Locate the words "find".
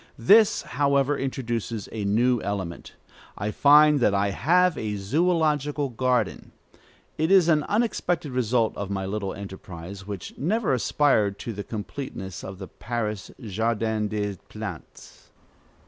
3.51-3.99